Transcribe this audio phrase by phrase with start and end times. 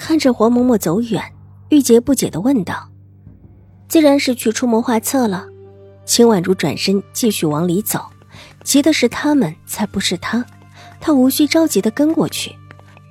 [0.00, 1.22] 看着黄嬷嬷走远，
[1.68, 2.88] 玉洁不解的问道
[3.86, 5.46] ：“自然是去出谋划策了。”
[6.06, 8.06] 秦婉如转身继续往里走，
[8.64, 10.42] 急的是他们，才不是他。
[11.02, 12.56] 他无需着急的跟过去，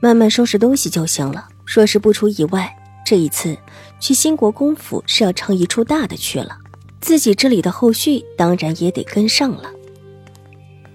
[0.02, 1.48] 慢慢收拾东西就行了。
[1.64, 2.76] 若是不出意外，
[3.06, 3.56] 这一次
[4.00, 6.58] 去兴国公府是要唱一出大的去了，
[7.00, 9.70] 自己这里的后续当然也得跟上了。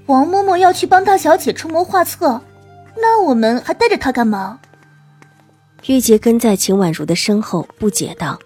[0.06, 2.40] 王嬷嬷要去帮大小姐出谋划策，
[2.96, 4.58] 那我们还带着她干嘛？
[5.86, 8.38] 玉洁跟在秦婉如的身后，不解道：“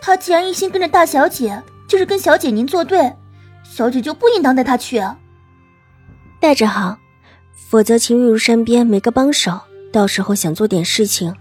[0.00, 3.12] 她既然一心跟着大小姐，就是跟小姐您作对，
[3.64, 5.02] 小姐就不应当带她去。
[6.40, 6.96] 带着好，
[7.68, 9.58] 否则秦玉如身边没个帮手，
[9.92, 11.34] 到时候想做点事情，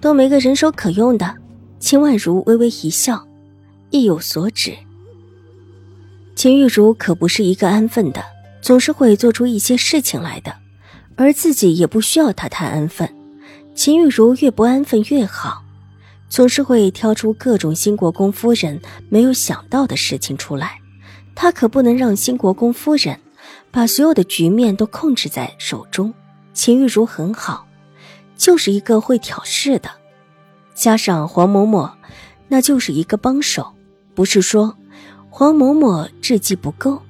[0.00, 1.34] 都没个人手可用的。”
[1.78, 3.26] 秦婉如微微一笑，
[3.90, 4.74] 意有所指。
[6.34, 8.22] 秦玉茹可不是一个安分的。
[8.62, 10.52] 总是会做出一些事情来的，
[11.14, 13.08] 而自己也不需要她太安分。
[13.76, 15.62] 秦玉茹越不安分越好，
[16.30, 20.80] 总是会挑出各种新国公夫人没有想到的事情出来。
[21.34, 23.20] 他可不能让新国公夫人
[23.70, 26.12] 把所有的局面都控制在手中。
[26.54, 27.68] 秦玉茹很好，
[28.34, 29.90] 就是一个会挑事的，
[30.74, 31.92] 加上黄嬷嬷，
[32.48, 33.74] 那就是一个帮手。
[34.14, 34.74] 不是说
[35.28, 37.02] 黄嬷嬷智计不够。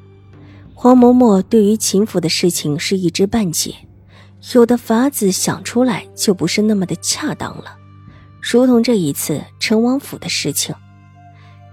[0.74, 3.76] 黄嬷嬷对于秦府的事情是一知半解，
[4.54, 7.76] 有的法子想出来就不是那么的恰当了，
[8.40, 10.72] 如同这一次陈王府的事情，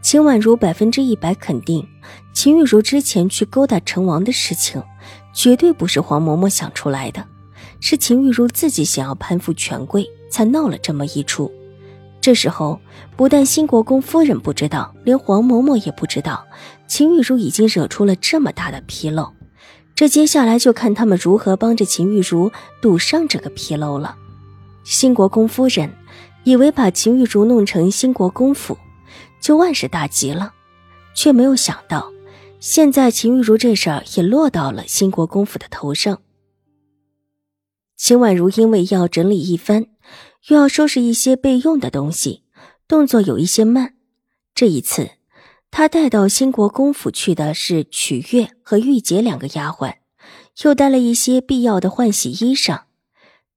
[0.01, 1.87] 秦婉如百分之一百肯定，
[2.33, 4.81] 秦玉茹之前去勾搭陈王的事情，
[5.33, 7.23] 绝对不是黄嬷嬷想出来的，
[7.79, 11.51] 是秦玉茹自己想要攀附权贵，才闹了这么一出。
[12.19, 12.79] 这时候，
[13.15, 16.43] 不但新国公夫人不知道，连黄嬷嬷也不知道，
[16.87, 19.31] 秦玉茹已经惹出了这么大的纰漏。
[19.95, 24.15] 这接下来就看他们如何帮着秦玉茹堵上这个纰漏了。
[24.83, 25.93] 新国公夫人
[26.43, 28.77] 以为把秦玉茹弄成新国公府，
[29.39, 30.53] 就万事大吉了，
[31.15, 32.11] 却没有想到，
[32.59, 36.21] 现在秦玉茹这事儿也落到了新国公府的头上。
[37.95, 39.87] 秦婉如因为要整理一番。
[40.49, 42.43] 又要收拾一些备用的东西，
[42.85, 43.93] 动作有一些慢。
[44.53, 45.11] 这一次，
[45.75, 49.95] 他带到兴国公府去的是曲月和玉洁两个丫鬟，
[50.61, 52.83] 又带了一些必要的换洗衣裳。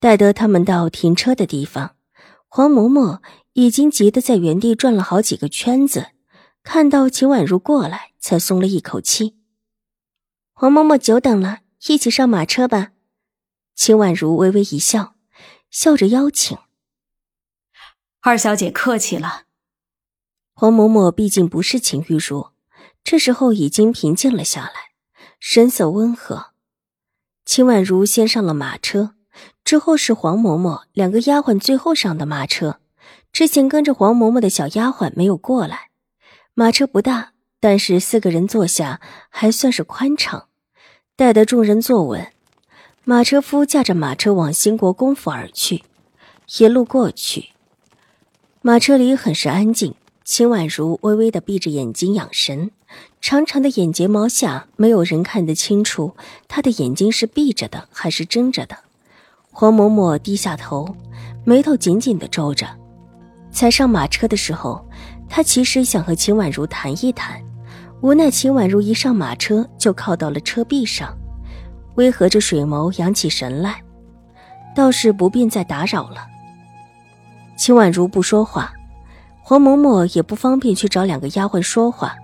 [0.01, 1.95] 待得他们到停车的地方，
[2.49, 3.21] 黄嬷嬷
[3.53, 6.07] 已经急得在原地转了好几个圈子，
[6.63, 9.37] 看到秦婉如过来，才松了一口气。
[10.55, 12.93] 黄嬷嬷久等了，一起上马车吧。
[13.75, 15.17] 秦婉如微微一笑，
[15.71, 16.57] 笑着邀请。
[18.23, 19.43] 二小姐客气了。
[20.59, 22.49] 黄嬷嬷毕竟不是秦玉茹，
[23.05, 24.73] 这时候已经平静了下来，
[25.39, 26.47] 神色温和。
[27.45, 29.11] 秦婉如先上了马车，
[29.67, 32.81] 之后是黄嬷嬷两个丫鬟最后上的马车。
[33.31, 35.91] 之前跟着黄嬷嬷的小丫鬟没有过来。
[36.55, 40.49] 马车不大，但是四个人坐下还算是宽敞。
[41.17, 42.33] 待得众人坐稳，
[43.05, 45.85] 马车夫驾着马车往兴国公府而去。
[46.57, 47.51] 一路过去。
[48.63, 49.95] 马车里很是安静，
[50.27, 52.73] 秦婉如微微的闭着眼睛养神，
[53.21, 56.17] 长长的眼睫毛下没有人看得清楚
[56.49, 58.77] 她的眼睛是闭着的还是睁着的。
[59.53, 60.97] 黄嬷嬷低下头，
[61.45, 62.67] 眉头紧紧的皱着。
[63.53, 64.85] 才上马车的时候，
[65.29, 67.41] 她其实想和秦婉如谈一谈，
[68.01, 71.17] 无奈秦婉如一上马车就靠到了车壁上，
[71.95, 73.81] 微合着水眸扬起神来，
[74.75, 76.27] 倒是不便再打扰了。
[77.57, 78.73] 秦婉如不说话，
[79.49, 82.17] 黄嬷嬷也不方便去找两个丫鬟说话。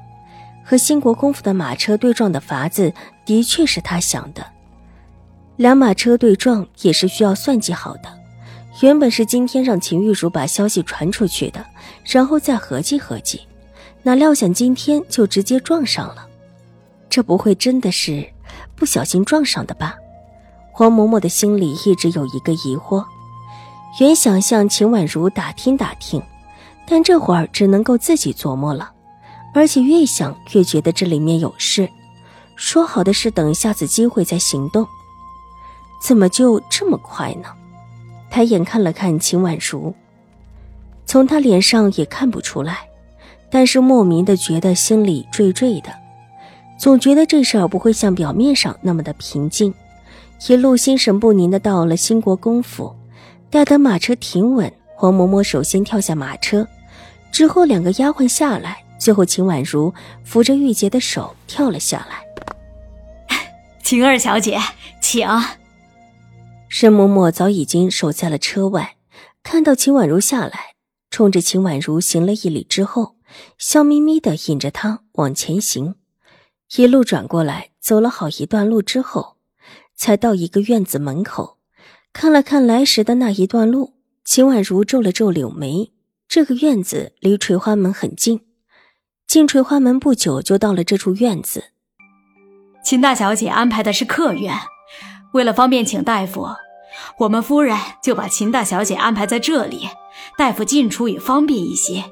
[0.65, 2.93] 和兴国公府的马车对撞的法子，
[3.25, 4.45] 的确是他想的。
[5.55, 8.13] 两马车对撞也是需要算计好的。
[8.81, 11.65] 原本是今天让秦玉茹把消息传出去的，
[12.05, 13.43] 然后再合计合计，
[14.03, 16.27] 哪料想今天就直接撞上了。
[17.09, 18.29] 这不会真的是
[18.75, 19.95] 不小心撞上的吧？
[20.73, 23.05] 黄嬷嬷的心里一直有一个疑惑。
[24.01, 26.21] 原想向秦婉如打听打听，
[26.87, 28.93] 但这会儿只能够自己琢磨了，
[29.55, 31.89] 而且越想越觉得这里面有事。
[32.55, 34.87] 说好的是等下次机会再行动，
[36.03, 37.49] 怎么就这么快呢？
[38.31, 39.95] 抬眼看了看秦婉如，
[41.07, 42.79] 从她脸上也看不出来，
[43.51, 45.91] 但是莫名的觉得心里惴惴的，
[46.79, 49.73] 总觉得这事儿不会像表面上那么的平静。
[50.49, 52.95] 一路心神不宁的到了兴国公府，
[53.51, 56.65] 待等马车停稳，黄嬷嬷首先跳下马车，
[57.33, 62.25] 之后两个丫鬟下来，最后秦婉如扶着玉洁的手跳了下来。
[63.83, 64.61] 秦二小姐，
[65.01, 65.29] 请。
[66.69, 68.95] 沈嬷嬷早已经守在了车外，
[69.43, 70.77] 看到秦婉如下来，
[71.11, 73.17] 冲着秦婉如行了一礼之后，
[73.59, 75.97] 笑眯眯的引着她往前行，
[76.77, 79.39] 一路转过来，走了好一段路之后。
[79.97, 81.59] 才到一个院子门口，
[82.13, 85.93] 看了看来时的那一段路，秦婉如皱了皱柳眉。
[86.29, 88.41] 这个院子离垂花门很近，
[89.27, 91.65] 进垂花门不久就到了这处院子。
[92.83, 94.57] 秦大小姐安排的是客院，
[95.35, 96.49] 为了方便请大夫，
[97.19, 99.89] 我们夫人就把秦大小姐安排在这里，
[100.39, 102.05] 大夫进出也方便一些。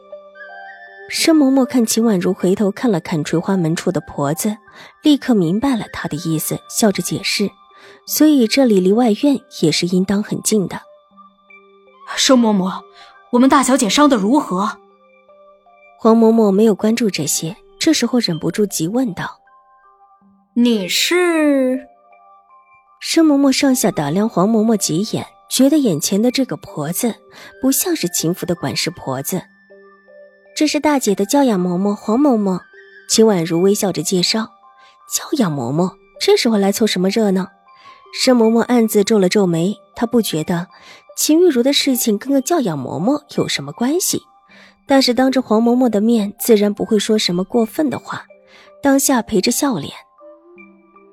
[1.09, 4.59] 申嬷嬷看秦婉如回头看了看垂花门处的婆子，
[5.03, 7.51] 立刻明白了她的意思，笑着解释。
[8.07, 10.83] 所以这里离外院也是应当很近的。
[12.17, 12.83] 申嬷嬷，
[13.31, 14.79] 我们大小姐伤得如何？
[15.99, 19.39] 黄嬷嬷没有关注这些，这时候忍不住急问道
[20.55, 21.87] ：“你是？”
[23.01, 27.15] 申嬷嬷上下打量黄嬷嬷几眼，觉得眼前的这个婆子
[27.63, 29.43] 不像是秦府的管事婆子。
[30.55, 32.61] 这是大姐的教养嬷嬷黄嬷嬷。
[33.09, 34.49] 秦婉如微笑着介绍
[35.11, 37.49] ：“教养嬷嬷，这时候来凑什么热闹？”
[38.13, 40.69] 申嬷嬷暗自皱了皱眉，她不觉得
[41.21, 44.23] 秦玉茹的事情跟个教养嬷嬷有什么关系，
[44.87, 48.25] 但是当着黄嬷嬷的面，自然不会说什么过分的话，
[48.83, 49.93] 当下陪着笑脸。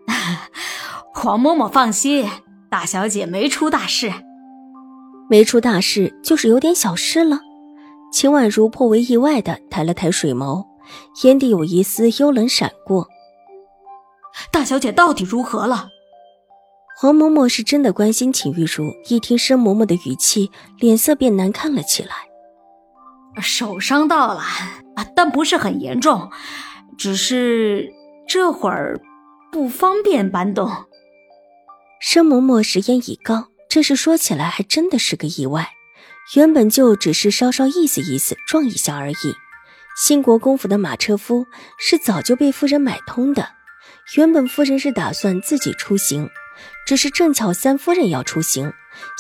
[1.14, 2.26] 黄嬷嬷放心，
[2.72, 4.14] 大小姐没出大事，
[5.30, 7.42] 没出大事就是有点小事了。
[8.14, 10.66] 秦婉如颇为意外的抬了抬水眸，
[11.26, 13.10] 眼底有一丝幽冷闪过。
[14.54, 15.90] 大小姐到底如何了？
[17.00, 20.50] 黄嬷嬷是真的关心秦玉茹，一听申嬷嬷的语气，
[20.80, 22.10] 脸色便难看了起来。
[23.40, 24.42] 手伤到了，
[25.16, 26.32] 但不是很严重，
[26.98, 27.94] 只是
[28.28, 29.00] 这会儿
[29.52, 30.72] 不方便搬动。
[32.02, 35.70] 申嬷嬷时言已告，这事说起来还真的是个意外。
[36.36, 39.16] 原本就只是稍稍意思意思，撞一下而已。
[40.04, 41.46] 兴国公府的马车夫
[41.78, 43.50] 是早就被夫人买通的，
[44.16, 46.28] 原本夫人是打算自己出行。
[46.86, 48.74] 只是正巧三夫人要出行，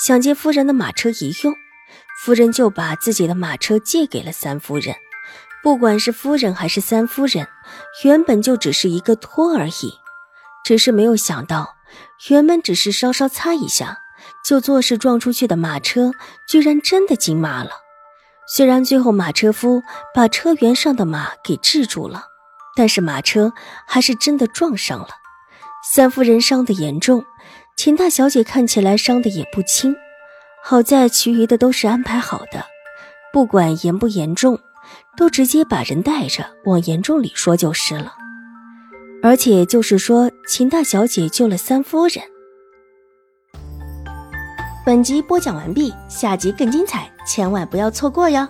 [0.03, 1.53] 想借夫人的马车一用，
[2.23, 4.95] 夫人就把自己的马车借给了三夫人。
[5.63, 7.47] 不管是夫人还是三夫人，
[8.03, 9.93] 原本就只是一个托而已。
[10.63, 11.75] 只是没有想到，
[12.29, 13.99] 原本只是稍稍擦一下
[14.45, 16.11] 就做事撞出去的马车，
[16.47, 17.71] 居然真的惊马了。
[18.49, 22.23] 虽然最后马车夫把车辕上的马给制住了，
[22.75, 23.51] 但是马车
[23.85, 25.09] 还是真的撞上了。
[25.89, 27.23] 三夫人伤得严重，
[27.77, 29.95] 秦大小姐看起来伤得也不轻。
[30.61, 32.65] 好在其余的都是安排好的，
[33.31, 34.59] 不管严不严重，
[35.15, 38.13] 都直接把人带着往严重里说就是了。
[39.23, 42.21] 而且就是说，秦大小姐救了三夫人。
[44.85, 48.45] 本集播讲完毕，下集更精彩，千万不要错过哟。